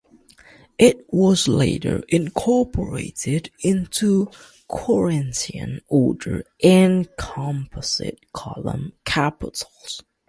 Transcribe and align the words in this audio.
It 0.79 1.05
was 1.13 1.47
later 1.47 2.03
incorporated 2.09 3.51
into 3.59 4.31
Corinthian 4.67 5.81
order 5.89 6.43
and 6.63 7.07
Composite 7.19 8.17
column 8.33 8.93
capitals. 9.05 10.01